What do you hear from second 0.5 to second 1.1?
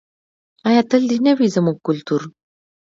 آیا تل